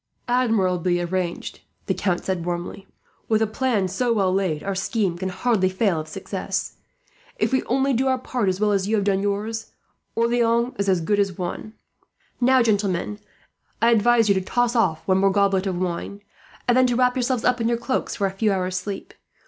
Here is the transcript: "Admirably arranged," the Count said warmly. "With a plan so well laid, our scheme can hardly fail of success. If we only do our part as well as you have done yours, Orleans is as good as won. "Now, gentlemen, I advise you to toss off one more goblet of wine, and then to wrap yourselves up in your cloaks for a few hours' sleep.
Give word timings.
"Admirably 0.27 0.99
arranged," 0.99 1.59
the 1.85 1.93
Count 1.93 2.25
said 2.25 2.43
warmly. 2.43 2.87
"With 3.29 3.39
a 3.43 3.45
plan 3.45 3.87
so 3.87 4.11
well 4.11 4.33
laid, 4.33 4.63
our 4.63 4.73
scheme 4.73 5.15
can 5.15 5.29
hardly 5.29 5.69
fail 5.69 5.99
of 5.99 6.07
success. 6.07 6.77
If 7.37 7.51
we 7.53 7.61
only 7.65 7.93
do 7.93 8.07
our 8.07 8.17
part 8.17 8.49
as 8.49 8.59
well 8.59 8.71
as 8.71 8.87
you 8.87 8.95
have 8.95 9.05
done 9.05 9.21
yours, 9.21 9.73
Orleans 10.15 10.73
is 10.79 10.89
as 10.89 11.01
good 11.01 11.19
as 11.19 11.37
won. 11.37 11.73
"Now, 12.39 12.63
gentlemen, 12.63 13.19
I 13.79 13.91
advise 13.91 14.27
you 14.27 14.33
to 14.33 14.41
toss 14.41 14.75
off 14.75 15.07
one 15.07 15.19
more 15.19 15.29
goblet 15.31 15.67
of 15.67 15.77
wine, 15.79 16.23
and 16.67 16.75
then 16.75 16.87
to 16.87 16.95
wrap 16.95 17.15
yourselves 17.15 17.43
up 17.45 17.61
in 17.61 17.67
your 17.69 17.77
cloaks 17.77 18.15
for 18.15 18.25
a 18.25 18.31
few 18.31 18.51
hours' 18.51 18.77
sleep. 18.77 19.13